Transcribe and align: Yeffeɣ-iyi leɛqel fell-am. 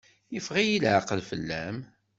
Yeffeɣ-iyi 0.33 0.79
leɛqel 0.83 1.21
fell-am. 1.29 1.77